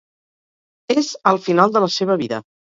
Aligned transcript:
És 0.93 1.09
al 1.33 1.41
final 1.45 1.77
de 1.77 1.85
la 1.85 1.91
seva 1.99 2.17
vida. 2.25 2.43